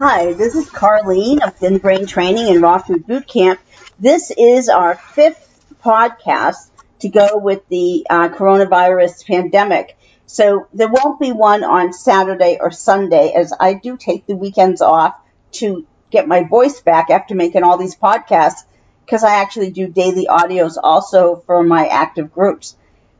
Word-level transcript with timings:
Hi, 0.00 0.32
this 0.32 0.56
is 0.56 0.68
Carlene 0.68 1.46
of 1.46 1.54
Thin 1.54 1.78
Brain 1.78 2.06
Training 2.06 2.48
and 2.48 2.60
Raw 2.60 2.78
Food 2.78 3.06
Boot 3.06 3.28
Camp. 3.28 3.60
This 4.00 4.32
is 4.36 4.68
our 4.68 4.96
fifth 4.96 5.64
podcast 5.84 6.70
to 7.00 7.08
go 7.08 7.36
with 7.36 7.68
the 7.68 8.04
uh, 8.10 8.28
coronavirus 8.30 9.24
pandemic. 9.24 9.96
So 10.26 10.66
there 10.72 10.88
won't 10.88 11.20
be 11.20 11.30
one 11.30 11.62
on 11.62 11.92
Saturday 11.92 12.58
or 12.60 12.72
Sunday 12.72 13.32
as 13.32 13.52
I 13.60 13.74
do 13.74 13.96
take 13.96 14.26
the 14.26 14.34
weekends 14.34 14.82
off 14.82 15.14
to 15.52 15.86
get 16.10 16.26
my 16.26 16.42
voice 16.42 16.80
back 16.80 17.10
after 17.10 17.36
making 17.36 17.62
all 17.62 17.78
these 17.78 17.94
podcasts 17.94 18.64
because 19.04 19.22
I 19.22 19.40
actually 19.40 19.70
do 19.70 19.86
daily 19.86 20.26
audios 20.26 20.78
also 20.82 21.44
for 21.46 21.62
my 21.62 21.86
active 21.86 22.32
groups. 22.32 22.76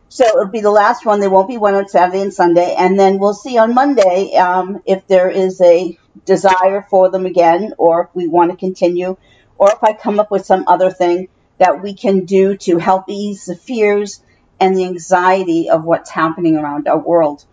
So 0.08 0.24
it'll 0.24 0.46
be 0.46 0.60
the 0.60 0.70
last 0.70 1.06
one. 1.06 1.20
There 1.20 1.30
won't 1.30 1.48
be 1.48 1.58
one 1.58 1.74
on 1.74 1.88
Saturday 1.88 2.22
and 2.22 2.34
Sunday, 2.34 2.74
and 2.76 2.98
then 2.98 3.18
we'll 3.18 3.34
see 3.34 3.56
on 3.56 3.72
Monday 3.72 4.34
um, 4.34 4.82
if 4.84 5.06
there 5.06 5.30
is 5.30 5.60
a 5.60 5.96
desire 6.24 6.86
for 6.88 7.10
them 7.10 7.26
again, 7.26 7.74
or 7.78 8.02
if 8.02 8.08
we 8.14 8.26
want 8.26 8.50
to 8.50 8.56
continue, 8.56 9.16
or 9.58 9.70
if 9.70 9.82
I 9.82 9.92
come 9.92 10.20
up 10.20 10.30
with 10.30 10.46
some 10.46 10.64
other 10.66 10.90
thing 10.90 11.28
that 11.58 11.82
we 11.82 11.94
can 11.94 12.24
do 12.24 12.56
to 12.58 12.78
help 12.78 13.04
ease 13.08 13.46
the 13.46 13.56
fears 13.56 14.22
and 14.60 14.76
the 14.76 14.84
anxiety 14.84 15.70
of 15.70 15.84
what's 15.84 16.10
happening 16.10 16.56
around 16.56 16.88
our 16.88 16.98
world. 16.98 17.44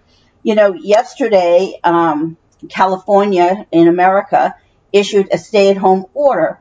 You 0.44 0.56
know, 0.56 0.74
yesterday, 0.74 1.80
um, 1.84 2.38
California 2.70 3.66
in 3.72 3.88
America 3.88 4.56
issued 4.92 5.30
a 5.32 5.38
stay-at-home 5.38 6.06
order 6.14 6.60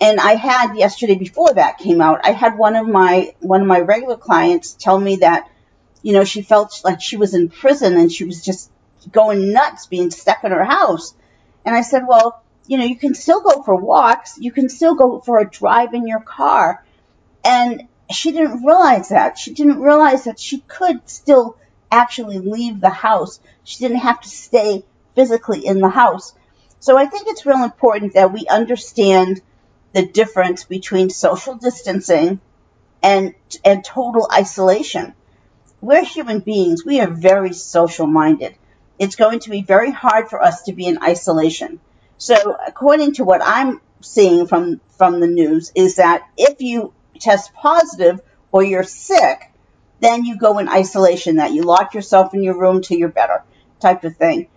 and 0.00 0.20
I 0.20 0.34
had 0.34 0.76
yesterday 0.76 1.16
before 1.16 1.54
that 1.54 1.78
came 1.78 2.00
out, 2.00 2.20
I 2.24 2.30
had 2.30 2.56
one 2.56 2.76
of 2.76 2.86
my 2.86 3.34
one 3.40 3.62
of 3.62 3.66
my 3.66 3.80
regular 3.80 4.16
clients 4.16 4.74
tell 4.74 4.98
me 4.98 5.16
that, 5.16 5.50
you 6.02 6.12
know, 6.12 6.24
she 6.24 6.42
felt 6.42 6.80
like 6.84 7.00
she 7.00 7.16
was 7.16 7.34
in 7.34 7.48
prison 7.48 7.96
and 7.96 8.12
she 8.12 8.24
was 8.24 8.44
just 8.44 8.70
going 9.10 9.52
nuts 9.52 9.86
being 9.86 10.10
stuck 10.10 10.44
in 10.44 10.52
her 10.52 10.64
house. 10.64 11.14
And 11.68 11.76
I 11.76 11.82
said, 11.82 12.04
well, 12.08 12.42
you 12.66 12.78
know, 12.78 12.84
you 12.84 12.96
can 12.96 13.12
still 13.14 13.42
go 13.42 13.62
for 13.62 13.76
walks, 13.76 14.38
you 14.38 14.50
can 14.52 14.70
still 14.70 14.94
go 14.94 15.20
for 15.20 15.38
a 15.38 15.50
drive 15.50 15.92
in 15.92 16.06
your 16.06 16.20
car. 16.20 16.82
And 17.44 17.88
she 18.10 18.32
didn't 18.32 18.64
realize 18.64 19.10
that. 19.10 19.36
She 19.36 19.52
didn't 19.52 19.82
realize 19.82 20.24
that 20.24 20.40
she 20.40 20.60
could 20.60 21.06
still 21.10 21.58
actually 21.92 22.38
leave 22.38 22.80
the 22.80 22.88
house. 22.88 23.38
She 23.64 23.80
didn't 23.80 23.98
have 23.98 24.18
to 24.22 24.30
stay 24.30 24.82
physically 25.14 25.66
in 25.66 25.80
the 25.80 25.90
house. 25.90 26.32
So 26.80 26.96
I 26.96 27.04
think 27.04 27.28
it's 27.28 27.44
real 27.44 27.62
important 27.62 28.14
that 28.14 28.32
we 28.32 28.46
understand 28.46 29.42
the 29.92 30.06
difference 30.06 30.64
between 30.64 31.10
social 31.10 31.56
distancing 31.56 32.40
and 33.02 33.34
and 33.62 33.84
total 33.84 34.26
isolation. 34.32 35.12
We're 35.82 36.02
human 36.02 36.38
beings. 36.38 36.82
We 36.82 37.00
are 37.00 37.10
very 37.10 37.52
social 37.52 38.06
minded. 38.06 38.54
It's 38.98 39.16
going 39.16 39.40
to 39.40 39.50
be 39.50 39.62
very 39.62 39.90
hard 39.90 40.28
for 40.28 40.42
us 40.42 40.62
to 40.62 40.72
be 40.72 40.86
in 40.86 41.02
isolation. 41.02 41.80
So 42.18 42.56
according 42.66 43.14
to 43.14 43.24
what 43.24 43.40
I'm 43.44 43.80
seeing 44.00 44.46
from 44.46 44.80
from 44.96 45.20
the 45.20 45.26
news 45.26 45.72
is 45.74 45.96
that 45.96 46.28
if 46.36 46.60
you 46.60 46.92
test 47.20 47.52
positive 47.54 48.20
or 48.50 48.62
you're 48.62 48.82
sick, 48.82 49.50
then 50.00 50.24
you 50.24 50.36
go 50.36 50.58
in 50.58 50.68
isolation 50.68 51.36
that 51.36 51.52
you 51.52 51.62
lock 51.62 51.94
yourself 51.94 52.34
in 52.34 52.42
your 52.42 52.58
room 52.58 52.82
till 52.82 52.98
you're 52.98 53.08
better 53.08 53.44
type 53.80 54.04
of 54.04 54.16
thing. 54.16 54.48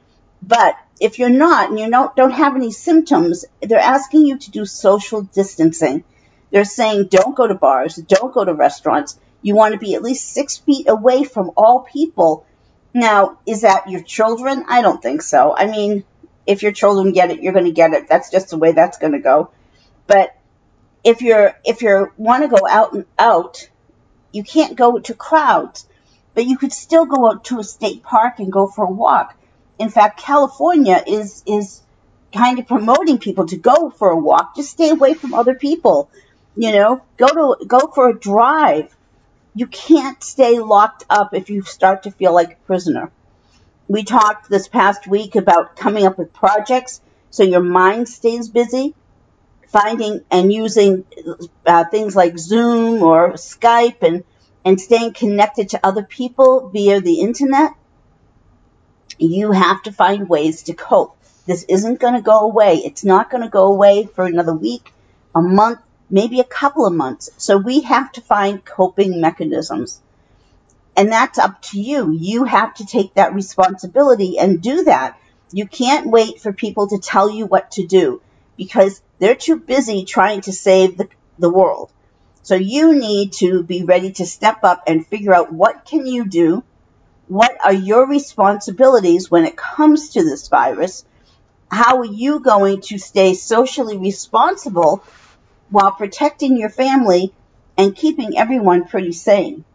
But 0.42 0.76
if 1.00 1.20
you're 1.20 1.30
not 1.30 1.70
and 1.70 1.80
you 1.80 1.90
don't, 1.90 2.16
don't 2.16 2.32
have 2.32 2.56
any 2.56 2.72
symptoms, 2.72 3.46
they're 3.62 3.80
asking 3.80 4.26
you 4.26 4.38
to 4.38 4.52
do 4.52 4.66
social 4.66 5.22
distancing. 5.22 6.04
They're 6.52 6.66
saying 6.66 7.08
don't 7.10 7.36
go 7.36 7.48
to 7.48 7.56
bars, 7.56 7.96
don't 7.96 8.34
go 8.34 8.44
to 8.44 8.54
restaurants. 8.54 9.18
You 9.42 9.56
want 9.56 9.74
to 9.74 9.80
be 9.80 9.96
at 9.96 10.04
least 10.04 10.34
six 10.34 10.58
feet 10.58 10.88
away 10.90 11.24
from 11.24 11.52
all 11.56 11.82
people. 11.82 12.46
Now, 12.94 13.40
is 13.46 13.62
that 13.62 13.90
your 13.90 14.02
children? 14.02 14.66
I 14.68 14.82
don't 14.82 15.02
think 15.02 15.22
so. 15.22 15.56
I 15.56 15.66
mean, 15.68 16.04
if 16.46 16.64
your 16.64 16.72
children 16.72 17.14
get 17.14 17.32
it, 17.32 17.42
you're 17.42 17.54
going 17.54 17.66
to 17.66 17.72
get 17.72 17.94
it. 17.94 18.08
That's 18.08 18.30
just 18.30 18.50
the 18.50 18.58
way 18.58 18.74
that's 18.74 18.98
going 18.98 19.14
to 19.14 19.20
go. 19.20 19.52
But 20.08 20.36
if 21.04 21.22
you're 21.22 21.56
if 21.66 21.82
you 21.82 22.12
want 22.18 22.44
to 22.44 22.50
go 22.50 22.68
out 22.68 22.94
and 22.94 23.06
out, 23.18 23.70
you 24.32 24.44
can't 24.44 24.76
go 24.76 25.00
to 25.00 25.14
crowds, 25.14 25.86
but 26.34 26.46
you 26.46 26.58
could 26.58 26.74
still 26.74 27.06
go 27.06 27.30
out 27.30 27.46
to 27.46 27.60
a 27.60 27.64
state 27.64 28.04
park 28.04 28.40
and 28.40 28.52
go 28.52 28.68
for 28.68 28.86
a 28.86 28.92
walk. 28.92 29.36
In 29.80 29.90
fact, 29.90 30.20
California 30.20 31.02
is 31.06 31.44
is 31.46 31.82
kind 32.34 32.60
of 32.60 32.68
promoting 32.68 33.20
people 33.20 33.48
to 33.48 33.58
go 33.58 33.90
for 33.90 34.10
a 34.10 34.18
walk. 34.18 34.56
Just 34.56 34.72
stay 34.72 34.90
away 34.90 35.14
from 35.14 35.34
other 35.34 35.56
people. 35.56 36.10
You 36.56 36.72
know, 36.74 37.02
go 37.18 37.28
to 37.28 37.66
go 37.66 37.92
for 37.94 38.10
a 38.10 38.20
drive. 38.20 38.96
You 39.54 39.68
can't 39.68 40.24
stay 40.24 40.60
locked 40.60 41.04
up 41.10 41.34
if 41.34 41.50
you 41.50 41.64
start 41.64 42.04
to 42.04 42.12
feel 42.12 42.34
like 42.34 42.54
a 42.54 42.66
prisoner. 42.68 43.12
We 43.88 44.04
talked 44.04 44.50
this 44.50 44.68
past 44.68 45.08
week 45.08 45.36
about 45.36 45.76
coming 45.76 46.06
up 46.06 46.18
with 46.18 46.34
projects 46.34 47.02
so 47.30 47.44
your 47.44 47.62
mind 47.62 48.08
stays 48.08 48.50
busy, 48.50 48.94
finding 49.68 50.22
and 50.32 50.52
using 50.52 51.06
uh, 51.66 51.86
things 51.86 52.16
like 52.16 52.38
Zoom 52.38 53.04
or 53.04 53.34
Skype 53.34 54.02
and 54.02 54.24
and 54.64 54.80
staying 54.80 55.14
connected 55.14 55.70
to 55.70 55.80
other 55.84 56.04
people 56.04 56.70
via 56.70 57.02
the 57.02 57.20
internet 57.22 57.72
you 59.22 59.52
have 59.52 59.84
to 59.84 59.92
find 59.92 60.28
ways 60.28 60.64
to 60.64 60.74
cope. 60.74 61.16
This 61.46 61.64
isn't 61.64 62.00
going 62.00 62.16
to 62.16 62.22
go 62.22 62.40
away. 62.40 62.78
It's 62.78 63.04
not 63.04 63.30
going 63.30 63.44
to 63.44 63.50
go 63.50 63.68
away 63.68 64.06
for 64.06 64.26
another 64.26 64.54
week, 64.54 64.92
a 65.36 65.42
month, 65.42 65.80
maybe 66.12 66.40
a 66.40 66.46
couple 66.46 66.86
of 66.86 66.94
months. 66.94 67.30
So 67.38 67.58
we 67.58 67.82
have 67.82 68.12
to 68.14 68.22
find 68.22 68.64
coping 68.64 69.22
mechanisms. 69.22 70.02
And 70.96 71.12
that's 71.12 71.40
up 71.40 71.62
to 71.64 71.80
you. 71.80 72.12
You 72.12 72.44
have 72.44 72.74
to 72.76 72.86
take 72.86 73.14
that 73.14 73.34
responsibility 73.34 74.38
and 74.38 74.62
do 74.62 74.84
that. 74.84 75.20
You 75.52 75.66
can't 75.66 76.08
wait 76.08 76.42
for 76.42 76.54
people 76.54 76.88
to 76.90 77.00
tell 77.00 77.30
you 77.30 77.46
what 77.46 77.72
to 77.72 77.88
do 77.88 78.22
because 78.58 79.02
they're 79.20 79.36
too 79.36 79.58
busy 79.58 80.06
trying 80.06 80.42
to 80.42 80.52
save 80.52 80.98
the, 80.98 81.08
the 81.40 81.50
world. 81.50 81.92
So 82.44 82.56
you 82.56 82.94
need 82.94 83.34
to 83.34 83.64
be 83.64 83.84
ready 83.84 84.12
to 84.14 84.26
step 84.26 84.64
up 84.64 84.84
and 84.88 85.08
figure 85.08 85.34
out 85.34 85.52
what 85.52 85.86
can 85.86 86.06
you 86.06 86.26
do 86.26 86.64
what 87.32 87.56
are 87.64 87.72
your 87.72 88.08
responsibilities 88.08 89.32
when 89.32 89.46
it 89.46 89.56
comes 89.56 90.10
to 90.10 90.24
this 90.26 90.50
virus? 90.50 91.06
How 91.72 92.00
are 92.00 92.06
you 92.06 92.42
going 92.42 92.82
to 92.82 92.98
stay 92.98 93.36
socially 93.36 93.96
responsible 93.96 95.02
while 95.72 95.92
protecting 95.92 96.58
your 96.58 96.70
family 96.70 97.34
and 97.78 97.96
keeping 97.96 98.38
everyone 98.38 98.88
pretty 98.88 99.12
sane? 99.12 99.66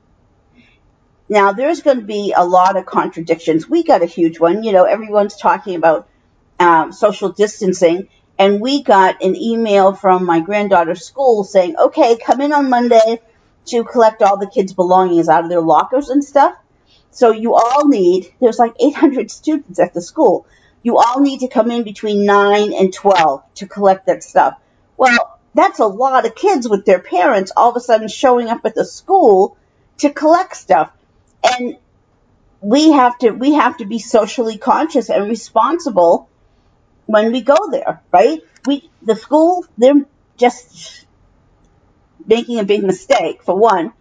Now, 1.28 1.52
there's 1.52 1.82
going 1.82 1.98
to 1.98 2.04
be 2.04 2.32
a 2.36 2.44
lot 2.44 2.76
of 2.76 2.86
contradictions. 2.86 3.68
We 3.68 3.82
got 3.82 4.02
a 4.02 4.06
huge 4.06 4.38
one. 4.38 4.62
You 4.62 4.72
know, 4.72 4.84
everyone's 4.84 5.36
talking 5.36 5.74
about 5.74 6.08
um, 6.60 6.92
social 6.92 7.30
distancing, 7.30 8.08
and 8.38 8.60
we 8.60 8.82
got 8.82 9.22
an 9.22 9.34
email 9.34 9.92
from 9.92 10.24
my 10.24 10.40
granddaughter's 10.40 11.04
school 11.04 11.42
saying, 11.42 11.76
okay, 11.76 12.16
come 12.16 12.40
in 12.40 12.52
on 12.52 12.70
Monday 12.70 13.20
to 13.66 13.82
collect 13.82 14.22
all 14.22 14.36
the 14.36 14.46
kids' 14.46 14.72
belongings 14.72 15.28
out 15.28 15.42
of 15.42 15.50
their 15.50 15.60
lockers 15.60 16.10
and 16.10 16.22
stuff. 16.22 16.54
So 17.10 17.32
you 17.32 17.54
all 17.54 17.88
need, 17.88 18.32
there's 18.40 18.58
like 18.58 18.74
800 18.78 19.30
students 19.30 19.80
at 19.80 19.94
the 19.94 20.02
school. 20.02 20.46
You 20.82 20.98
all 20.98 21.20
need 21.20 21.40
to 21.40 21.48
come 21.48 21.70
in 21.70 21.82
between 21.82 22.24
9 22.24 22.72
and 22.72 22.92
12 22.92 23.42
to 23.54 23.66
collect 23.66 24.06
that 24.06 24.22
stuff. 24.22 24.54
Well, 24.96 25.35
that's 25.56 25.78
a 25.78 25.86
lot 25.86 26.26
of 26.26 26.34
kids 26.34 26.68
with 26.68 26.84
their 26.84 26.98
parents 26.98 27.52
all 27.56 27.70
of 27.70 27.76
a 27.76 27.80
sudden 27.80 28.08
showing 28.08 28.48
up 28.48 28.64
at 28.64 28.74
the 28.74 28.84
school 28.84 29.56
to 29.98 30.10
collect 30.10 30.56
stuff. 30.56 30.90
And 31.42 31.76
we 32.60 32.92
have 32.92 33.18
to, 33.18 33.30
we 33.30 33.54
have 33.54 33.78
to 33.78 33.84
be 33.84 33.98
socially 33.98 34.58
conscious 34.58 35.10
and 35.10 35.28
responsible 35.28 36.28
when 37.06 37.32
we 37.32 37.40
go 37.40 37.56
there, 37.70 38.02
right? 38.12 38.40
We, 38.66 38.90
the 39.02 39.16
school, 39.16 39.64
they're 39.78 40.04
just 40.36 41.06
making 42.26 42.58
a 42.58 42.64
big 42.64 42.82
mistake 42.82 43.42
for 43.42 43.56
one, 43.56 43.92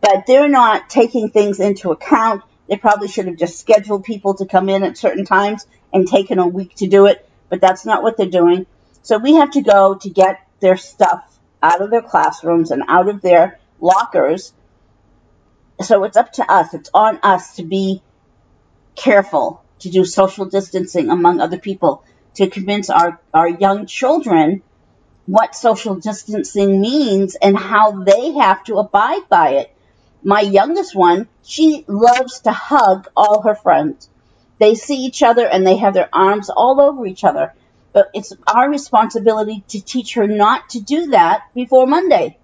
but 0.00 0.26
they're 0.26 0.48
not 0.48 0.88
taking 0.88 1.30
things 1.30 1.60
into 1.60 1.90
account 1.90 2.42
they 2.68 2.76
probably 2.76 3.08
should 3.08 3.26
have 3.26 3.36
just 3.36 3.58
scheduled 3.58 4.04
people 4.04 4.34
to 4.34 4.46
come 4.46 4.68
in 4.68 4.82
at 4.82 4.98
certain 4.98 5.24
times 5.24 5.66
and 5.92 6.06
taken 6.06 6.38
a 6.38 6.46
week 6.46 6.74
to 6.76 6.86
do 6.86 7.06
it, 7.06 7.28
but 7.48 7.60
that's 7.60 7.86
not 7.86 8.02
what 8.02 8.16
they're 8.16 8.26
doing. 8.26 8.66
So 9.02 9.18
we 9.18 9.34
have 9.34 9.52
to 9.52 9.62
go 9.62 9.94
to 9.94 10.10
get 10.10 10.45
their 10.60 10.76
stuff 10.76 11.24
out 11.62 11.80
of 11.80 11.90
their 11.90 12.02
classrooms 12.02 12.70
and 12.70 12.82
out 12.88 13.08
of 13.08 13.20
their 13.20 13.58
lockers. 13.80 14.52
So 15.82 16.04
it's 16.04 16.16
up 16.16 16.32
to 16.34 16.50
us. 16.50 16.74
It's 16.74 16.90
on 16.94 17.18
us 17.22 17.56
to 17.56 17.64
be 17.64 18.02
careful, 18.94 19.62
to 19.80 19.90
do 19.90 20.04
social 20.04 20.46
distancing 20.46 21.10
among 21.10 21.40
other 21.40 21.58
people, 21.58 22.02
to 22.34 22.48
convince 22.48 22.90
our, 22.90 23.20
our 23.32 23.48
young 23.48 23.86
children 23.86 24.62
what 25.26 25.54
social 25.54 25.96
distancing 25.96 26.80
means 26.80 27.34
and 27.34 27.56
how 27.58 28.02
they 28.02 28.32
have 28.32 28.62
to 28.64 28.76
abide 28.76 29.28
by 29.28 29.50
it. 29.50 29.72
My 30.22 30.40
youngest 30.40 30.94
one, 30.94 31.28
she 31.42 31.84
loves 31.88 32.40
to 32.40 32.52
hug 32.52 33.08
all 33.16 33.42
her 33.42 33.54
friends. 33.54 34.08
They 34.58 34.74
see 34.74 35.04
each 35.04 35.22
other 35.22 35.46
and 35.46 35.66
they 35.66 35.76
have 35.76 35.94
their 35.94 36.08
arms 36.12 36.48
all 36.48 36.80
over 36.80 37.06
each 37.06 37.24
other. 37.24 37.52
But 37.92 38.10
it's 38.14 38.32
our 38.46 38.70
responsibility 38.70 39.64
to 39.68 39.80
teach 39.82 40.14
her 40.14 40.26
not 40.28 40.70
to 40.70 40.80
do 40.80 41.08
that 41.08 41.42
before 41.54 41.86
Monday. 41.86 42.38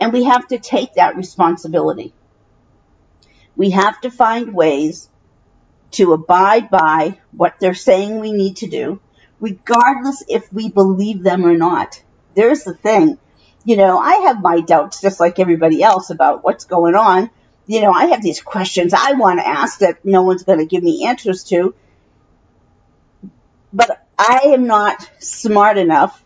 And 0.00 0.12
we 0.12 0.24
have 0.24 0.48
to 0.48 0.58
take 0.58 0.94
that 0.94 1.16
responsibility. 1.16 2.14
We 3.56 3.70
have 3.70 4.00
to 4.02 4.10
find 4.10 4.54
ways 4.54 5.08
to 5.92 6.12
abide 6.12 6.70
by 6.70 7.20
what 7.32 7.56
they're 7.60 7.74
saying 7.74 8.20
we 8.20 8.32
need 8.32 8.56
to 8.58 8.68
do. 8.68 9.00
regardless 9.40 10.22
if 10.28 10.52
we 10.52 10.68
believe 10.70 11.22
them 11.22 11.44
or 11.44 11.56
not. 11.56 12.02
There's 12.34 12.64
the 12.64 12.74
thing. 12.74 13.18
You 13.64 13.76
know, 13.76 13.98
I 13.98 14.14
have 14.26 14.40
my 14.42 14.60
doubts 14.60 15.00
just 15.00 15.20
like 15.20 15.38
everybody 15.38 15.82
else 15.82 16.10
about 16.10 16.44
what's 16.44 16.64
going 16.64 16.94
on. 16.94 17.30
You 17.66 17.82
know, 17.82 17.92
I 17.92 18.06
have 18.06 18.22
these 18.22 18.40
questions 18.40 18.94
I 18.94 19.12
want 19.12 19.40
to 19.40 19.46
ask 19.46 19.80
that 19.80 20.04
no 20.04 20.22
one's 20.22 20.44
going 20.44 20.58
to 20.58 20.66
give 20.66 20.82
me 20.82 21.06
answers 21.06 21.44
to. 21.44 21.74
But 23.72 24.06
I 24.18 24.40
am 24.46 24.66
not 24.66 25.08
smart 25.20 25.78
enough. 25.78 26.22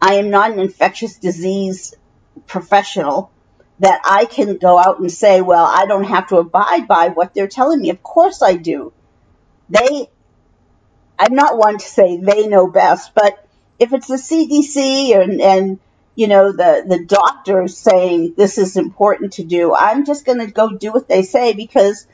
I 0.00 0.14
am 0.14 0.30
not 0.30 0.50
an 0.52 0.58
infectious 0.58 1.18
disease 1.18 1.94
professional 2.46 3.30
that 3.80 4.00
I 4.04 4.24
can 4.24 4.56
go 4.56 4.78
out 4.78 5.00
and 5.00 5.12
say, 5.12 5.42
well, 5.42 5.64
I 5.64 5.86
don't 5.86 6.04
have 6.04 6.28
to 6.28 6.38
abide 6.38 6.88
by 6.88 7.08
what 7.08 7.34
they're 7.34 7.48
telling 7.48 7.80
me. 7.80 7.90
Of 7.90 8.02
course 8.02 8.40
I 8.42 8.54
do. 8.54 8.92
They, 9.68 10.08
I'm 11.18 11.34
not 11.34 11.58
one 11.58 11.78
to 11.78 11.84
say 11.84 12.16
they 12.16 12.46
know 12.46 12.68
best, 12.68 13.12
but 13.14 13.46
if 13.78 13.92
it's 13.92 14.06
the 14.06 14.14
CDC 14.14 15.20
and, 15.20 15.40
and 15.40 15.80
you 16.14 16.28
know, 16.28 16.52
the, 16.52 16.84
the 16.88 17.04
doctors 17.04 17.76
saying 17.76 18.34
this 18.38 18.56
is 18.56 18.78
important 18.78 19.34
to 19.34 19.44
do, 19.44 19.74
I'm 19.74 20.06
just 20.06 20.24
going 20.24 20.38
to 20.38 20.50
go 20.50 20.70
do 20.70 20.92
what 20.92 21.08
they 21.08 21.22
say 21.22 21.52
because 21.52 22.06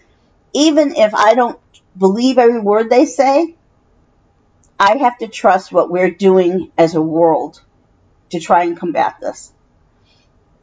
even 0.54 0.96
if 0.96 1.14
I 1.14 1.34
don't 1.34 1.58
believe 1.96 2.38
every 2.38 2.60
word 2.60 2.90
they 2.90 3.06
say, 3.06 3.56
I 4.78 4.96
have 4.96 5.18
to 5.18 5.28
trust 5.28 5.72
what 5.72 5.90
we're 5.90 6.10
doing 6.10 6.72
as 6.76 6.94
a 6.94 7.02
world 7.02 7.60
to 8.30 8.40
try 8.40 8.64
and 8.64 8.78
combat 8.78 9.16
this. 9.20 9.52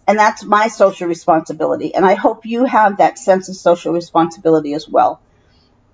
And 0.07 0.17
that's 0.17 0.43
my 0.43 0.69
social 0.69 1.07
responsibility. 1.07 1.93
And 1.93 2.05
I 2.05 2.15
hope 2.15 2.45
you 2.45 2.65
have 2.65 2.97
that 2.97 3.19
sense 3.19 3.47
of 3.47 3.55
social 3.55 3.93
responsibility 3.93 4.73
as 4.73 4.89
well. 4.89 5.21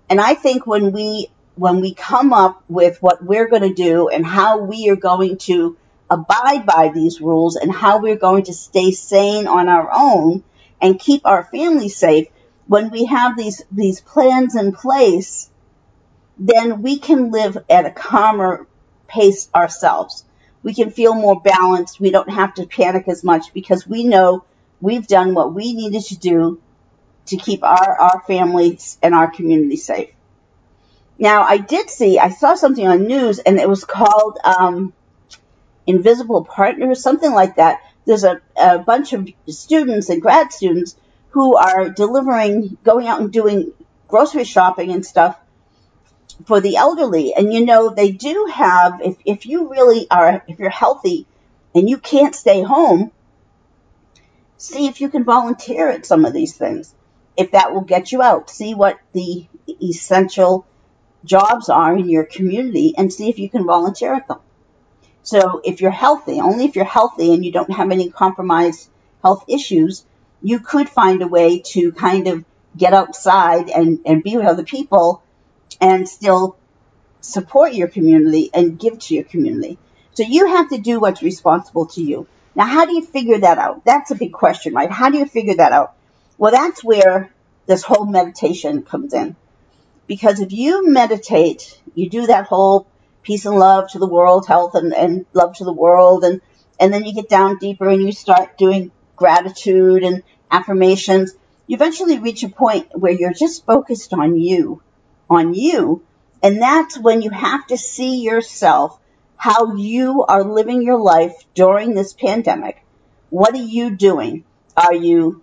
And 0.09 0.21
I 0.21 0.35
think 0.35 0.65
when 0.65 0.91
we 0.91 1.29
when 1.55 1.81
we 1.81 1.93
come 1.93 2.33
up 2.33 2.63
with 2.67 3.01
what 3.01 3.23
we're 3.23 3.47
going 3.47 3.61
to 3.61 3.73
do 3.73 4.09
and 4.09 4.25
how 4.25 4.59
we 4.59 4.89
are 4.89 4.97
going 4.97 5.37
to 5.37 5.77
abide 6.09 6.65
by 6.65 6.91
these 6.93 7.21
rules 7.21 7.55
and 7.55 7.71
how 7.71 7.99
we're 7.99 8.17
going 8.17 8.43
to 8.43 8.53
stay 8.53 8.91
sane 8.91 9.47
on 9.47 9.69
our 9.69 9.89
own 9.91 10.43
and 10.81 10.99
keep 10.99 11.25
our 11.25 11.43
families 11.45 11.95
safe, 11.95 12.27
when 12.67 12.89
we 12.89 13.05
have 13.05 13.37
these 13.37 13.63
these 13.71 14.01
plans 14.01 14.55
in 14.55 14.71
place, 14.71 15.49
then 16.37 16.81
we 16.81 16.99
can 16.99 17.31
live 17.31 17.57
at 17.69 17.85
a 17.85 17.91
calmer 17.91 18.67
pace 19.07 19.49
ourselves 19.53 20.25
we 20.65 20.73
can 20.73 20.89
feel 20.89 21.13
more 21.13 21.39
balanced. 21.39 21.99
We 21.99 22.09
don't 22.09 22.29
have 22.31 22.55
to 22.55 22.65
panic 22.65 23.07
as 23.07 23.23
much 23.23 23.53
because 23.53 23.85
we 23.85 24.03
know 24.03 24.45
we've 24.81 25.05
done 25.05 25.35
what 25.35 25.53
we 25.53 25.73
needed 25.73 26.01
to 26.05 26.17
do 26.17 26.59
to 27.27 27.37
keep 27.37 27.63
our, 27.63 28.01
our 28.01 28.23
families 28.25 28.97
and 29.03 29.13
our 29.13 29.29
community 29.29 29.77
safe. 29.77 30.09
Now, 31.19 31.43
I 31.43 31.57
did 31.57 31.91
see, 31.91 32.17
I 32.17 32.29
saw 32.29 32.55
something 32.55 32.85
on 32.85 33.05
news 33.05 33.37
and 33.37 33.59
it 33.59 33.69
was 33.69 33.85
called 33.85 34.39
um, 34.43 34.91
Invisible 35.85 36.43
Partners, 36.43 36.99
something 36.99 37.31
like 37.31 37.57
that. 37.57 37.81
There's 38.05 38.23
a, 38.23 38.41
a 38.57 38.79
bunch 38.79 39.13
of 39.13 39.29
students 39.47 40.09
and 40.09 40.19
grad 40.19 40.51
students 40.51 40.95
who 41.29 41.57
are 41.57 41.89
delivering, 41.89 42.75
going 42.83 43.07
out 43.07 43.21
and 43.21 43.31
doing 43.31 43.71
grocery 44.07 44.45
shopping 44.45 44.91
and 44.91 45.05
stuff 45.05 45.37
for 46.45 46.59
the 46.59 46.75
elderly. 46.75 47.33
And 47.33 47.53
you 47.53 47.65
know, 47.65 47.89
they 47.89 48.11
do 48.11 48.49
have, 48.53 49.01
if, 49.01 49.15
if 49.25 49.45
you 49.45 49.69
really 49.69 50.07
are, 50.11 50.43
if 50.47 50.59
you're 50.59 50.69
healthy 50.69 51.25
and 51.73 51.89
you 51.89 51.97
can't 51.97 52.35
stay 52.35 52.61
home, 52.61 53.11
see 54.57 54.87
if 54.87 55.01
you 55.01 55.09
can 55.09 55.23
volunteer 55.23 55.89
at 55.89 56.05
some 56.05 56.25
of 56.25 56.33
these 56.33 56.55
things. 56.55 56.93
If 57.37 57.51
that 57.51 57.73
will 57.73 57.81
get 57.81 58.11
you 58.11 58.21
out, 58.21 58.49
see 58.49 58.73
what 58.73 58.99
the 59.13 59.45
essential 59.81 60.65
jobs 61.23 61.69
are 61.69 61.97
in 61.97 62.09
your 62.09 62.23
community 62.23 62.93
and 62.97 63.11
see 63.11 63.29
if 63.29 63.39
you 63.39 63.49
can 63.49 63.65
volunteer 63.65 64.13
at 64.13 64.27
them. 64.27 64.39
So 65.23 65.59
if 65.63 65.81
you're 65.81 65.91
healthy, 65.91 66.39
only 66.39 66.65
if 66.65 66.75
you're 66.75 66.85
healthy 66.85 67.33
and 67.33 67.43
you 67.43 67.51
don't 67.51 67.71
have 67.71 67.91
any 67.91 68.09
compromised 68.09 68.87
health 69.23 69.43
issues, 69.47 70.05
you 70.41 70.59
could 70.59 70.87
find 70.87 71.21
a 71.23 71.27
way 71.27 71.59
to 71.59 71.91
kind 71.91 72.27
of 72.27 72.45
get 72.77 72.93
outside 72.93 73.69
and, 73.69 73.99
and 74.05 74.23
be 74.23 74.37
with 74.37 74.45
other 74.45 74.63
people 74.63 75.23
and 75.81 76.07
still 76.07 76.57
support 77.21 77.73
your 77.73 77.87
community 77.87 78.49
and 78.53 78.79
give 78.79 78.99
to 78.99 79.15
your 79.15 79.23
community. 79.23 79.77
So 80.13 80.23
you 80.23 80.47
have 80.47 80.69
to 80.69 80.77
do 80.77 80.99
what's 80.99 81.23
responsible 81.23 81.87
to 81.87 82.01
you. 82.01 82.27
Now, 82.55 82.65
how 82.65 82.85
do 82.85 82.93
you 82.93 83.05
figure 83.05 83.39
that 83.39 83.57
out? 83.57 83.83
That's 83.83 84.11
a 84.11 84.15
big 84.15 84.31
question, 84.31 84.73
right? 84.73 84.89
How 84.89 85.09
do 85.09 85.17
you 85.17 85.25
figure 85.25 85.55
that 85.55 85.73
out? 85.73 85.93
Well, 86.37 86.51
that's 86.51 86.83
where 86.83 87.31
this 87.65 87.83
whole 87.83 88.05
meditation 88.05 88.83
comes 88.83 89.13
in. 89.13 89.35
Because 90.07 90.39
if 90.39 90.51
you 90.51 90.87
meditate, 90.87 91.81
you 91.95 92.09
do 92.09 92.27
that 92.27 92.45
whole 92.45 92.87
peace 93.23 93.45
and 93.45 93.57
love 93.57 93.89
to 93.91 93.99
the 93.99 94.07
world, 94.07 94.47
health 94.47 94.75
and, 94.75 94.93
and 94.93 95.25
love 95.33 95.55
to 95.57 95.65
the 95.65 95.73
world, 95.73 96.23
and, 96.23 96.41
and 96.79 96.93
then 96.93 97.03
you 97.03 97.13
get 97.13 97.27
down 97.27 97.57
deeper 97.57 97.89
and 97.89 98.03
you 98.03 98.11
start 98.11 98.57
doing 98.57 98.91
gratitude 99.15 100.03
and 100.03 100.23
affirmations, 100.51 101.33
you 101.67 101.75
eventually 101.75 102.19
reach 102.19 102.43
a 102.43 102.49
point 102.49 102.87
where 102.93 103.11
you're 103.11 103.33
just 103.33 103.65
focused 103.65 104.13
on 104.13 104.37
you 104.37 104.81
on 105.29 105.53
you. 105.53 106.03
And 106.43 106.61
that's 106.61 106.97
when 106.97 107.21
you 107.21 107.31
have 107.31 107.65
to 107.67 107.77
see 107.77 108.21
yourself, 108.21 108.99
how 109.35 109.75
you 109.75 110.23
are 110.23 110.43
living 110.43 110.81
your 110.81 110.99
life 110.99 111.33
during 111.53 111.93
this 111.93 112.13
pandemic. 112.13 112.83
What 113.29 113.53
are 113.53 113.57
you 113.57 113.95
doing? 113.95 114.43
Are 114.77 114.93
you 114.93 115.41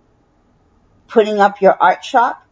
putting 1.07 1.39
up 1.39 1.61
your 1.61 1.75
art 1.81 2.03
shop? 2.03 2.45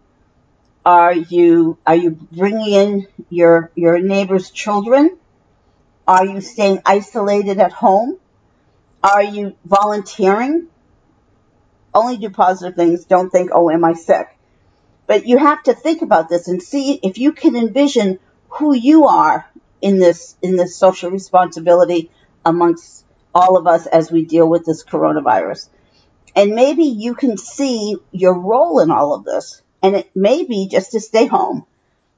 Are 0.85 1.13
you, 1.13 1.77
are 1.85 1.95
you 1.95 2.11
bringing 2.11 2.73
in 2.73 3.07
your, 3.29 3.71
your 3.75 3.99
neighbor's 3.99 4.49
children? 4.51 5.17
Are 6.07 6.25
you 6.25 6.41
staying 6.41 6.81
isolated 6.85 7.59
at 7.59 7.71
home? 7.71 8.17
Are 9.03 9.23
you 9.23 9.55
volunteering? 9.65 10.67
Only 11.93 12.17
do 12.17 12.29
positive 12.29 12.75
things. 12.75 13.05
Don't 13.05 13.29
think, 13.29 13.51
oh, 13.53 13.69
am 13.69 13.83
I 13.83 13.93
sick? 13.93 14.27
But 15.07 15.25
you 15.25 15.37
have 15.37 15.63
to 15.63 15.73
think 15.73 16.01
about 16.01 16.29
this 16.29 16.47
and 16.47 16.61
see 16.61 16.93
if 17.03 17.17
you 17.17 17.33
can 17.33 17.55
envision 17.55 18.19
who 18.49 18.73
you 18.73 19.07
are 19.07 19.45
in 19.81 19.99
this 19.99 20.35
in 20.41 20.55
this 20.55 20.75
social 20.75 21.09
responsibility 21.09 22.11
amongst 22.45 23.05
all 23.33 23.57
of 23.57 23.67
us 23.67 23.85
as 23.87 24.11
we 24.11 24.25
deal 24.25 24.47
with 24.47 24.65
this 24.65 24.83
coronavirus. 24.83 25.69
And 26.35 26.51
maybe 26.51 26.83
you 26.85 27.15
can 27.15 27.37
see 27.37 27.97
your 28.11 28.37
role 28.37 28.79
in 28.79 28.91
all 28.91 29.13
of 29.13 29.25
this. 29.25 29.61
And 29.83 29.95
it 29.95 30.11
may 30.15 30.45
be 30.45 30.67
just 30.67 30.91
to 30.91 30.99
stay 30.99 31.25
home. 31.25 31.65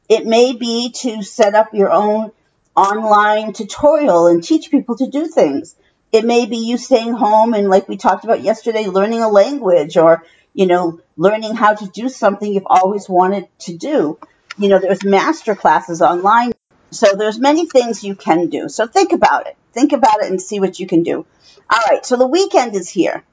It 0.09 0.25
may 0.25 0.53
be 0.53 0.91
to 0.97 1.23
set 1.23 1.55
up 1.55 1.73
your 1.73 1.91
own 1.91 2.31
online 2.75 3.53
tutorial 3.53 4.27
and 4.27 4.43
teach 4.43 4.69
people 4.69 4.97
to 4.97 5.07
do 5.07 5.27
things. 5.27 5.75
It 6.11 6.25
may 6.25 6.45
be 6.45 6.57
you 6.57 6.77
staying 6.77 7.13
home 7.13 7.53
and 7.53 7.69
like 7.69 7.87
we 7.87 7.97
talked 7.97 8.23
about 8.23 8.41
yesterday, 8.41 8.85
learning 8.87 9.21
a 9.21 9.29
language 9.29 9.97
or 9.97 10.23
you 10.53 10.67
know, 10.67 10.99
learning 11.17 11.55
how 11.55 11.73
to 11.73 11.87
do 11.87 12.09
something 12.09 12.51
you've 12.51 12.67
always 12.67 13.09
wanted 13.09 13.47
to 13.59 13.75
do. 13.75 14.19
You 14.57 14.69
know, 14.69 14.79
there's 14.79 15.03
master 15.03 15.55
classes 15.55 16.01
online. 16.01 16.53
So 16.91 17.15
there's 17.15 17.39
many 17.39 17.65
things 17.65 18.03
you 18.03 18.15
can 18.15 18.49
do. 18.49 18.69
So 18.69 18.85
think 18.85 19.13
about 19.13 19.47
it. 19.47 19.57
Think 19.73 19.93
about 19.93 20.21
it 20.21 20.29
and 20.29 20.39
see 20.39 20.59
what 20.59 20.79
you 20.79 20.85
can 20.85 21.01
do. 21.01 21.25
All 21.69 21.81
right. 21.89 22.05
So 22.05 22.17
the 22.17 22.27
weekend 22.27 22.75
is 22.75 22.87
here 22.87 23.23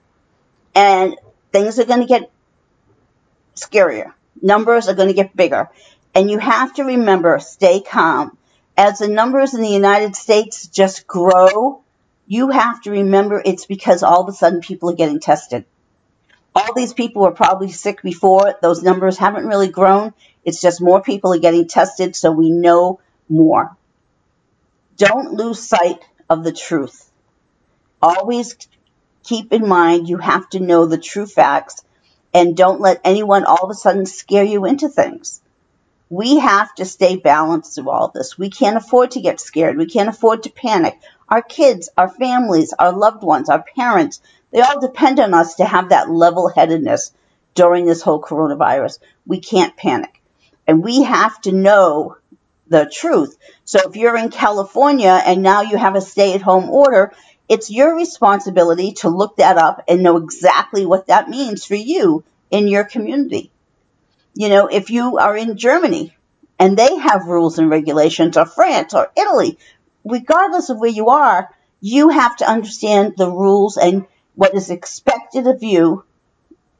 and 0.75 1.15
things 1.53 1.79
are 1.79 1.85
going 1.85 2.01
to 2.01 2.07
get 2.07 2.31
scarier. 3.55 4.13
Numbers 4.41 4.89
are 4.89 4.95
going 4.95 5.09
to 5.09 5.15
get 5.15 5.37
bigger. 5.37 5.69
And 6.15 6.31
you 6.31 6.39
have 6.39 6.75
to 6.75 6.85
remember, 6.85 7.39
stay 7.39 7.81
calm. 7.81 8.37
As 8.77 9.01
the 9.01 9.09
numbers 9.09 9.53
in 9.53 9.61
the 9.61 9.69
United 9.69 10.17
States 10.17 10.67
just 10.69 11.07
grow, 11.07 11.83
you 12.27 12.49
have 12.49 12.81
to 12.83 12.91
remember 12.91 13.43
it's 13.45 13.67
because 13.67 14.03
all 14.03 14.23
of 14.23 14.29
a 14.29 14.33
sudden 14.33 14.61
people 14.63 14.91
are 14.91 14.97
getting 14.97 15.21
tested 15.21 15.67
all 16.55 16.75
these 16.75 16.93
people 16.93 17.23
were 17.23 17.33
probably 17.33 17.71
sick 17.71 18.03
before. 18.03 18.55
Those 18.61 18.83
numbers 18.83 19.19
haven't 19.19 19.47
really 19.47 19.69
grown. 19.69 20.15
It's 20.45 20.61
just 20.61 20.83
more 20.83 21.03
people 21.03 21.33
are 21.33 21.39
getting 21.39 21.69
tested, 21.69 22.17
so 22.17 22.33
we 22.33 22.51
know 22.51 23.01
more. 23.29 23.77
Don't 24.97 25.35
lose 25.35 25.67
sight 25.67 26.01
of 26.29 26.45
the 26.45 26.53
truth. 26.53 27.11
Always 28.03 28.57
keep 29.25 29.53
in 29.53 29.69
mind 29.69 30.09
you 30.09 30.19
have 30.19 30.49
to 30.51 30.61
know 30.61 30.87
the 30.87 30.99
true 30.99 31.27
facts 31.27 31.83
and 32.33 32.57
don't 32.57 32.81
let 32.81 33.01
anyone 33.05 33.45
all 33.45 33.65
of 33.65 33.71
a 33.71 33.75
sudden 33.75 34.07
scare 34.07 34.45
you 34.45 34.65
into 34.65 34.89
things. 34.89 35.41
We 36.09 36.39
have 36.39 36.75
to 36.77 36.85
stay 36.85 37.17
balanced 37.17 37.75
through 37.75 37.91
all 37.91 38.09
this. 38.09 38.37
We 38.37 38.51
can't 38.51 38.77
afford 38.77 39.13
to 39.13 39.21
get 39.21 39.41
scared. 39.41 39.77
We 39.77 39.87
can't 39.87 40.09
afford 40.09 40.43
to 40.43 40.51
panic. 40.51 40.99
Our 41.29 41.43
kids, 41.43 41.89
our 41.97 42.09
families, 42.09 42.75
our 42.77 42.93
loved 42.93 43.23
ones, 43.23 43.49
our 43.49 43.65
parents, 43.77 44.21
they 44.53 44.61
all 44.61 44.81
depend 44.81 45.21
on 45.21 45.35
us 45.35 45.57
to 45.57 45.65
have 45.65 45.91
that 45.91 46.11
level 46.11 46.49
headedness 46.49 47.13
during 47.55 47.87
this 47.87 48.03
whole 48.03 48.21
coronavirus. 48.21 48.99
We 49.27 49.41
can't 49.41 49.77
panic. 49.77 50.21
And 50.67 50.83
we 50.83 51.03
have 51.03 51.41
to 51.43 51.53
know 51.53 52.17
the 52.69 52.91
truth. 52.93 53.37
So 53.65 53.81
if 53.89 53.97
you're 53.97 54.17
in 54.17 54.31
California 54.31 55.21
and 55.25 55.43
now 55.43 55.63
you 55.63 55.77
have 55.77 55.97
a 55.97 56.01
stay 56.01 56.35
at 56.35 56.43
home 56.43 56.71
order, 56.71 57.13
it's 57.49 57.71
your 57.71 57.97
responsibility 57.97 58.93
to 58.99 59.09
look 59.09 59.37
that 59.37 59.59
up 59.59 59.83
and 59.89 60.03
know 60.03 60.17
exactly 60.19 60.87
what 60.87 61.09
that 61.09 61.29
means 61.29 61.65
for 61.65 61.75
you 61.75 62.23
in 62.51 62.69
your 62.69 62.85
community. 62.85 63.51
You 64.35 64.49
know, 64.49 64.69
if 64.69 64.91
you 64.91 65.19
are 65.19 65.37
in 65.37 65.57
Germany 65.57 66.17
and 66.59 66.77
they 66.77 66.97
have 66.97 67.27
rules 67.27 67.59
and 67.59 67.69
regulations 67.69 68.37
or 68.37 68.47
France 68.47 68.95
or 68.95 69.11
Italy, 69.17 69.59
regardless 70.05 70.71
of 70.71 70.79
where 70.79 70.91
you 70.91 71.09
are, 71.09 71.49
you 71.81 72.11
have 72.11 72.37
to 72.37 72.49
understand 72.49 73.15
the 73.17 73.29
rules 73.29 73.77
and 73.77 74.07
what 74.41 74.55
is 74.55 74.71
expected 74.71 75.47
of 75.47 75.63
you 75.63 76.03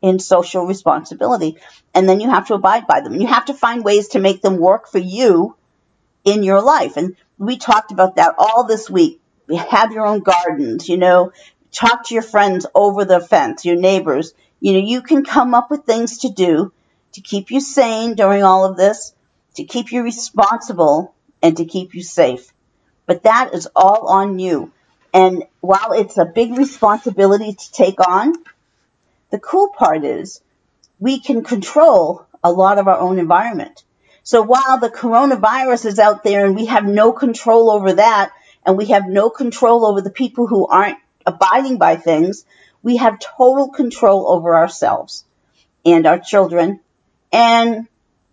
in 0.01 0.19
social 0.19 0.65
responsibility. 0.65 1.59
And 1.95 2.09
then 2.09 2.19
you 2.19 2.31
have 2.31 2.47
to 2.47 2.55
abide 2.55 2.87
by 2.87 3.03
them. 3.03 3.21
You 3.21 3.27
have 3.27 3.45
to 3.45 3.55
find 3.55 3.85
ways 3.85 4.09
to 4.09 4.19
make 4.19 4.41
them 4.41 4.57
work 4.57 4.89
for 4.89 4.97
you 4.97 5.55
in 6.25 6.43
your 6.43 6.63
life. 6.63 6.97
And 6.97 7.17
we 7.37 7.59
talked 7.59 7.93
about 7.93 8.17
that 8.17 8.35
all 8.39 8.65
this 8.65 8.89
week. 8.89 9.21
Have 9.55 9.93
your 9.93 10.07
own 10.07 10.21
gardens, 10.21 10.89
you 10.89 10.97
know, 10.97 11.33
talk 11.71 12.07
to 12.07 12.15
your 12.15 12.23
friends 12.23 12.65
over 12.75 13.05
the 13.05 13.21
fence, 13.21 13.67
your 13.67 13.77
neighbors. 13.77 14.33
You 14.61 14.73
know, 14.73 14.79
you 14.79 15.03
can 15.03 15.23
come 15.23 15.53
up 15.53 15.71
with 15.71 15.85
things 15.85 16.21
to 16.21 16.31
do 16.31 16.73
to 17.13 17.21
keep 17.21 17.51
you 17.51 17.61
sane 17.61 18.15
during 18.15 18.43
all 18.43 18.65
of 18.65 18.79
this, 18.79 19.13
to 19.57 19.65
keep 19.65 19.93
you 19.93 20.03
responsible, 20.03 21.15
and 21.43 21.59
to 21.59 21.67
keep 21.67 21.95
you 21.95 22.03
safe. 22.03 22.55
But 23.05 23.25
that 23.25 23.53
is 23.53 23.69
all 23.77 24.09
on 24.09 24.39
you. 24.39 24.73
And 25.13 25.45
while 25.61 25.93
it's 25.93 26.19
a 26.19 26.25
big 26.25 26.57
responsibility 26.57 27.53
to 27.55 27.73
take 27.73 28.07
on, 28.07 28.35
the 29.31 29.39
cool 29.39 29.71
part 29.71 30.05
is 30.05 30.41
we 30.99 31.21
can 31.21 31.43
control 31.43 32.27
a 32.43 32.53
lot 32.53 32.79
of 32.79 32.89
our 32.89 32.99
own 32.99 33.19
environment. 33.19 33.85
So 34.23 34.43
while 34.43 34.79
the 34.79 34.91
coronavirus 34.91 35.87
is 35.87 35.99
out 35.99 36.23
there 36.23 36.45
and 36.45 36.55
we 36.55 36.67
have 36.67 36.85
no 36.85 37.13
control 37.13 37.71
over 37.71 37.95
that, 37.95 38.33
and 38.65 38.77
we 38.77 38.87
have 38.87 39.09
no 39.09 39.31
control 39.31 39.87
over 39.87 40.01
the 40.01 40.11
people 40.11 40.47
who 40.47 40.67
aren't 40.67 40.99
abiding 41.27 41.79
by 41.79 41.97
things, 41.97 42.45
we 42.83 42.99
have 42.99 43.19
total 43.19 43.71
control 43.71 44.29
over 44.29 44.55
ourselves 44.55 45.25
and 45.85 46.07
our 46.07 46.19
children. 46.19 46.81
And 47.33 47.89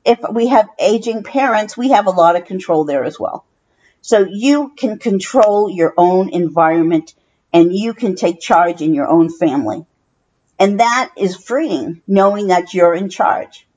if 0.06 0.20
we 0.32 0.48
have 0.48 0.70
aging 0.80 1.24
parents, 1.24 1.78
we 1.78 1.90
have 1.90 2.08
a 2.08 2.12
lot 2.12 2.36
of 2.36 2.46
control 2.46 2.84
there 2.84 3.04
as 3.04 3.20
well. 3.20 3.46
So 4.08 4.26
you 4.26 4.70
can 4.70 5.00
control 5.00 5.70
your 5.70 5.94
own 5.98 6.30
environment 6.30 7.14
and 7.52 7.76
you 7.76 7.94
can 7.94 8.16
take 8.16 8.40
charge 8.40 8.82
in 8.82 8.94
your 8.94 9.10
own 9.10 9.30
family. 9.30 9.86
And 10.58 10.80
that 10.80 11.12
is 11.18 11.36
freeing, 11.36 12.02
knowing 12.08 12.48
that 12.48 12.74
you're 12.74 12.94
in 12.94 13.10
charge. 13.10 13.68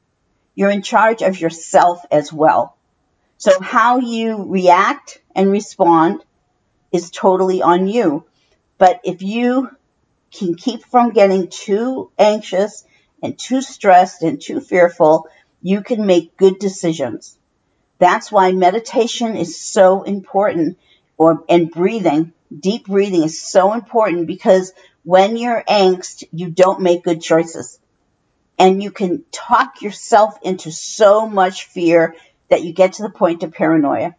You're 0.55 0.71
in 0.71 0.83
charge 0.83 1.23
of 1.23 1.41
yourself 1.41 2.05
as 2.13 2.33
well. 2.33 2.77
So 3.39 3.61
how 3.61 3.99
you 3.99 4.45
react 4.45 5.21
and 5.35 5.51
respond 5.51 6.23
is 6.93 7.11
totally 7.11 7.61
on 7.61 7.89
you. 7.89 8.25
But 8.79 9.01
if 9.03 9.23
you 9.23 9.69
can 10.31 10.55
keep 10.55 10.85
from 10.85 11.11
getting 11.11 11.49
too 11.49 12.13
anxious 12.17 12.85
and 13.21 13.37
too 13.37 13.63
stressed 13.63 14.23
and 14.23 14.41
too 14.41 14.61
fearful, 14.61 15.27
you 15.61 15.83
can 15.83 16.07
make 16.07 16.37
good 16.37 16.61
decisions. 16.61 17.37
That's 18.01 18.33
why 18.33 18.53
meditation 18.53 19.37
is 19.37 19.61
so 19.61 20.03
important 20.03 20.79
or 21.19 21.45
and 21.49 21.71
breathing, 21.71 22.33
deep 22.59 22.87
breathing 22.87 23.23
is 23.23 23.41
so 23.41 23.75
important 23.75 24.27
because 24.27 24.73
when 25.05 25.37
you're 25.37 25.63
angst, 25.69 26.25
you 26.33 26.51
don't 26.51 26.81
make 26.81 27.05
good 27.05 27.21
choices. 27.21 27.79
And 28.59 28.83
you 28.83 28.91
can 28.91 29.25
talk 29.31 29.83
yourself 29.83 30.35
into 30.43 30.73
so 30.73 31.29
much 31.29 31.67
fear 31.67 32.17
that 32.49 32.65
you 32.65 32.73
get 32.73 32.95
to 32.95 33.03
the 33.03 33.11
point 33.11 33.43
of 33.43 33.53
paranoia 33.53 34.17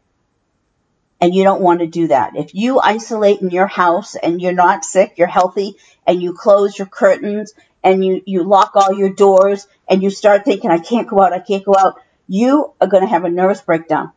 and 1.20 1.36
you 1.36 1.44
don't 1.44 1.62
want 1.62 1.80
to 1.80 1.88
do 1.88 2.08
that. 2.08 2.36
If 2.36 2.56
you 2.56 2.80
isolate 2.80 3.42
in 3.42 3.52
your 3.52 3.68
house 3.68 4.16
and 4.16 4.42
you're 4.42 4.54
not 4.54 4.84
sick, 4.84 5.14
you're 5.18 5.28
healthy, 5.28 5.76
and 6.08 6.22
you 6.22 6.34
close 6.34 6.78
your 6.78 6.88
curtains 6.88 7.54
and 7.84 8.04
you, 8.04 8.22
you 8.26 8.44
lock 8.44 8.76
all 8.76 8.94
your 8.94 9.14
doors 9.14 9.68
and 9.88 10.02
you 10.02 10.10
start 10.10 10.46
thinking, 10.46 10.72
I 10.72 10.80
can't 10.80 11.08
go 11.08 11.22
out, 11.22 11.34
I 11.34 11.40
can't 11.40 11.64
go 11.66 11.76
out, 11.78 12.02
you 12.32 12.74
are 12.80 12.88
going 12.88 13.04
to 13.04 13.10
have 13.10 13.26
a 13.26 13.30
nervous 13.30 13.60
breakdown. 13.60 14.14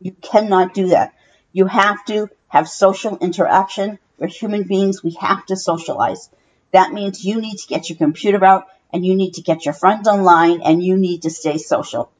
You 0.00 0.10
cannot 0.20 0.74
do 0.74 0.88
that. 0.88 1.14
You 1.52 1.66
have 1.66 2.04
to 2.06 2.28
have 2.48 2.68
social 2.68 3.18
interaction. 3.18 4.00
We're 4.18 4.26
human 4.26 4.64
beings. 4.64 5.04
We 5.04 5.12
have 5.20 5.46
to 5.46 5.54
socialize. 5.54 6.28
That 6.72 6.92
means 6.92 7.24
you 7.24 7.40
need 7.40 7.58
to 7.58 7.68
get 7.68 7.88
your 7.88 7.98
computer 7.98 8.44
out 8.44 8.64
and 8.92 9.06
you 9.06 9.14
need 9.14 9.34
to 9.34 9.42
get 9.42 9.64
your 9.64 9.74
friends 9.74 10.08
online 10.08 10.60
and 10.60 10.82
you 10.82 10.96
need 10.96 11.22
to 11.22 11.30
stay 11.30 11.56
social. 11.56 12.10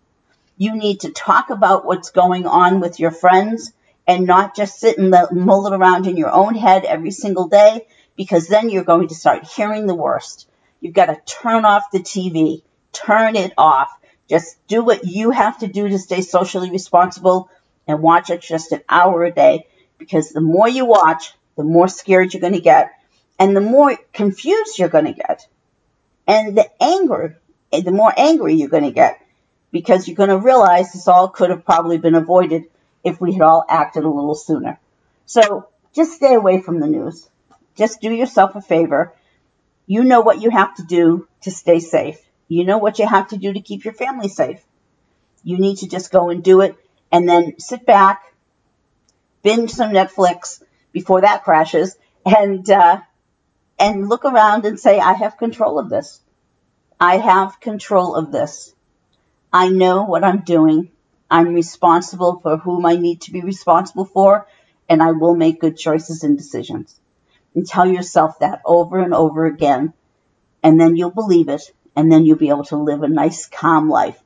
You 0.58 0.76
need 0.76 1.00
to 1.00 1.10
talk 1.10 1.50
about 1.50 1.84
what's 1.84 2.10
going 2.10 2.46
on 2.46 2.78
with 2.78 3.00
your 3.00 3.10
friends 3.10 3.72
and 4.06 4.28
not 4.28 4.54
just 4.54 4.78
sit 4.78 4.96
and 4.96 5.12
mull 5.32 5.66
it 5.66 5.76
around 5.76 6.06
in 6.06 6.16
your 6.16 6.30
own 6.30 6.54
head 6.54 6.84
every 6.84 7.10
single 7.10 7.48
day 7.48 7.88
because 8.16 8.46
then 8.46 8.70
you're 8.70 8.84
going 8.84 9.08
to 9.08 9.16
start 9.16 9.44
hearing 9.44 9.88
the 9.88 9.94
worst. 9.96 10.48
You've 10.80 10.94
got 10.94 11.06
to 11.06 11.20
turn 11.26 11.64
off 11.64 11.90
the 11.90 11.98
TV, 11.98 12.62
turn 12.92 13.34
it 13.34 13.54
off. 13.58 13.90
Just 14.28 14.56
do 14.66 14.82
what 14.82 15.04
you 15.04 15.30
have 15.30 15.58
to 15.58 15.66
do 15.66 15.88
to 15.88 15.98
stay 15.98 16.20
socially 16.20 16.70
responsible 16.70 17.50
and 17.86 18.02
watch 18.02 18.30
it 18.30 18.40
just 18.40 18.72
an 18.72 18.82
hour 18.88 19.24
a 19.24 19.30
day 19.30 19.66
because 19.98 20.30
the 20.30 20.40
more 20.40 20.68
you 20.68 20.84
watch, 20.84 21.32
the 21.56 21.64
more 21.64 21.88
scared 21.88 22.34
you're 22.34 22.40
going 22.40 22.52
to 22.52 22.60
get 22.60 22.90
and 23.38 23.56
the 23.56 23.60
more 23.60 23.96
confused 24.12 24.78
you're 24.78 24.88
going 24.88 25.06
to 25.06 25.12
get. 25.12 25.46
And 26.26 26.56
the 26.56 26.68
anger, 26.82 27.38
the 27.70 27.92
more 27.92 28.12
angry 28.16 28.54
you're 28.54 28.68
going 28.68 28.84
to 28.84 28.90
get 28.90 29.20
because 29.70 30.08
you're 30.08 30.16
going 30.16 30.30
to 30.30 30.38
realize 30.38 30.92
this 30.92 31.08
all 31.08 31.28
could 31.28 31.50
have 31.50 31.64
probably 31.64 31.98
been 31.98 32.14
avoided 32.14 32.64
if 33.04 33.20
we 33.20 33.32
had 33.32 33.42
all 33.42 33.64
acted 33.68 34.04
a 34.04 34.08
little 34.08 34.34
sooner. 34.34 34.80
So 35.26 35.68
just 35.94 36.14
stay 36.14 36.34
away 36.34 36.60
from 36.60 36.80
the 36.80 36.86
news. 36.86 37.28
Just 37.76 38.00
do 38.00 38.10
yourself 38.10 38.56
a 38.56 38.62
favor. 38.62 39.12
You 39.86 40.02
know 40.02 40.20
what 40.20 40.40
you 40.40 40.50
have 40.50 40.74
to 40.76 40.82
do 40.82 41.28
to 41.42 41.50
stay 41.50 41.78
safe. 41.78 42.18
You 42.48 42.64
know 42.64 42.78
what 42.78 42.98
you 42.98 43.06
have 43.06 43.28
to 43.28 43.36
do 43.36 43.52
to 43.52 43.60
keep 43.60 43.84
your 43.84 43.94
family 43.94 44.28
safe. 44.28 44.64
You 45.42 45.58
need 45.58 45.78
to 45.78 45.88
just 45.88 46.12
go 46.12 46.30
and 46.30 46.42
do 46.42 46.60
it 46.60 46.76
and 47.10 47.28
then 47.28 47.58
sit 47.58 47.86
back, 47.86 48.22
binge 49.42 49.70
some 49.70 49.92
Netflix 49.92 50.62
before 50.92 51.22
that 51.22 51.44
crashes 51.44 51.96
and, 52.24 52.68
uh, 52.70 53.00
and 53.78 54.08
look 54.08 54.24
around 54.24 54.64
and 54.64 54.78
say, 54.78 54.98
I 54.98 55.12
have 55.12 55.36
control 55.36 55.78
of 55.78 55.88
this. 55.88 56.20
I 56.98 57.18
have 57.18 57.60
control 57.60 58.14
of 58.14 58.32
this. 58.32 58.74
I 59.52 59.68
know 59.68 60.04
what 60.04 60.24
I'm 60.24 60.40
doing. 60.40 60.90
I'm 61.30 61.54
responsible 61.54 62.40
for 62.40 62.56
whom 62.56 62.86
I 62.86 62.96
need 62.96 63.22
to 63.22 63.32
be 63.32 63.40
responsible 63.40 64.04
for, 64.04 64.46
and 64.88 65.02
I 65.02 65.12
will 65.12 65.34
make 65.34 65.60
good 65.60 65.76
choices 65.76 66.22
and 66.22 66.38
decisions. 66.38 66.94
And 67.54 67.66
tell 67.66 67.86
yourself 67.86 68.38
that 68.40 68.62
over 68.64 68.98
and 68.98 69.12
over 69.12 69.46
again, 69.46 69.92
and 70.62 70.80
then 70.80 70.96
you'll 70.96 71.10
believe 71.10 71.48
it, 71.48 71.72
and 71.96 72.12
then 72.12 72.24
you'll 72.24 72.36
be 72.36 72.50
able 72.50 72.64
to 72.64 72.76
live 72.76 73.02
a 73.02 73.08
nice, 73.08 73.46
calm 73.46 73.88
life. 73.88 74.18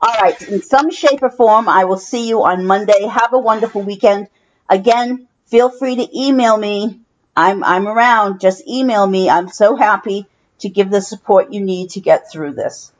All 0.00 0.14
right, 0.20 0.40
in 0.48 0.62
some 0.62 0.90
shape 0.90 1.22
or 1.22 1.30
form, 1.30 1.68
I 1.68 1.84
will 1.84 1.98
see 1.98 2.28
you 2.28 2.44
on 2.44 2.66
Monday. 2.66 3.06
Have 3.06 3.32
a 3.32 3.38
wonderful 3.38 3.82
weekend. 3.82 4.28
Again, 4.68 5.28
feel 5.46 5.70
free 5.70 5.96
to 5.96 6.18
email 6.18 6.56
me. 6.56 7.00
I'm, 7.36 7.62
I'm 7.62 7.86
around. 7.86 8.40
Just 8.40 8.66
email 8.66 9.06
me. 9.06 9.28
I'm 9.28 9.48
so 9.48 9.76
happy 9.76 10.26
to 10.60 10.68
give 10.68 10.90
the 10.90 11.00
support 11.00 11.52
you 11.52 11.60
need 11.60 11.90
to 11.90 12.00
get 12.00 12.30
through 12.30 12.54
this. 12.54 12.92